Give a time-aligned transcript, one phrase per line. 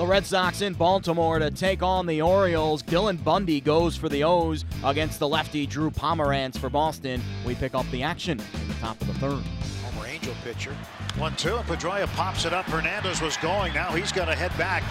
[0.00, 2.82] The Red Sox in Baltimore to take on the Orioles.
[2.82, 7.20] Dylan Bundy goes for the O's against the lefty Drew Pomeranz for Boston.
[7.44, 9.42] We pick up the action in the top of the third.
[9.84, 10.74] Homer Angel pitcher.
[11.18, 12.64] One, two, and Pedroia pops it up.
[12.64, 13.74] Hernandez was going.
[13.74, 14.82] Now he's going to head back.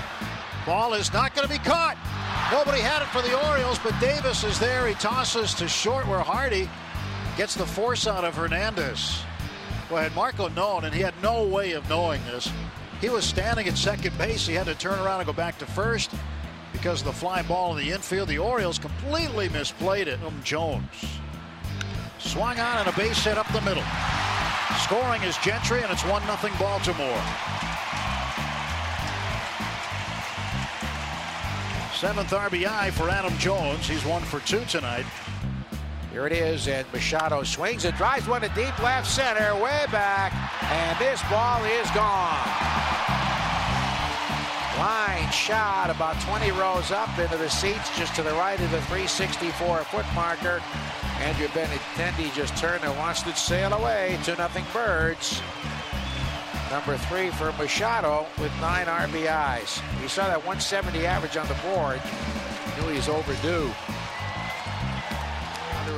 [0.63, 1.97] Ball is not going to be caught.
[2.51, 4.87] Nobody had it for the Orioles, but Davis is there.
[4.87, 6.69] He tosses to short where Hardy
[7.35, 9.23] gets the force out of Hernandez.
[9.89, 12.51] Well, had Marco known, and he had no way of knowing this,
[13.02, 14.46] he was standing at second base.
[14.46, 16.12] He had to turn around and go back to first
[16.73, 18.27] because of the fly ball in the infield.
[18.27, 20.21] The Orioles completely misplayed it.
[20.23, 20.84] Um, Jones
[22.20, 23.84] swung on and a base hit up the middle.
[24.84, 27.21] Scoring is Gentry, and it's 1 0 Baltimore.
[31.93, 33.88] Seventh RBI for Adam Jones.
[33.88, 35.05] He's one for two tonight.
[36.12, 40.34] Here it is, and Machado swings and drives one to deep left center, way back,
[40.63, 42.49] and this ball is gone.
[44.80, 48.82] Line shot about 20 rows up into the seats, just to the right of the
[48.84, 50.62] 364 foot marker.
[51.20, 54.18] Andrew Benintendi just turned and watched it sail away.
[54.23, 55.41] 2 0 Birds.
[56.71, 59.82] Number three for Machado with nine RBIs.
[60.01, 62.01] He saw that 170 average on the board.
[62.79, 63.71] Knew he's overdue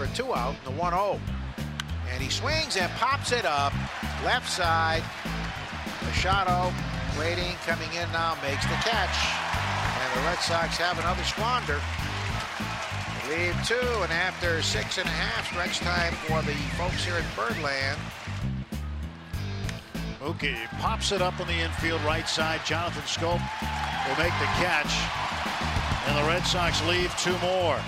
[0.03, 1.19] a two out in the 1-0.
[2.11, 3.73] And he swings and pops it up.
[4.23, 5.03] Left side.
[6.03, 6.73] Machado
[7.17, 9.17] waiting, coming in now, makes the catch.
[10.01, 11.79] And the Red Sox have another squander.
[13.29, 17.25] Lead two, and after six and a half stretch time for the folks here at
[17.35, 17.99] Birdland.
[20.19, 22.61] Mookie pops it up on the infield right side.
[22.65, 23.41] Jonathan Schoop
[24.07, 24.93] will make the catch.
[26.07, 27.79] And the Red Sox leave two more.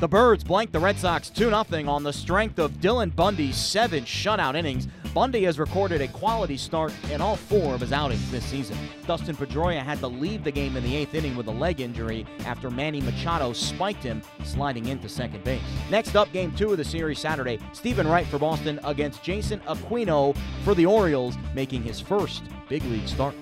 [0.00, 4.04] The Birds blank the Red Sox 2 0 on the strength of Dylan Bundy's seven
[4.04, 4.88] shutout innings.
[5.14, 8.76] Bundy has recorded a quality start in all four of his outings this season.
[9.06, 12.26] Dustin Pedroia had to leave the game in the eighth inning with a leg injury
[12.44, 15.62] after Manny Machado spiked him sliding into second base.
[15.88, 20.36] Next up, game two of the series Saturday, Steven Wright for Boston against Jayson Aquino
[20.64, 23.36] for the Orioles, making his first big league start.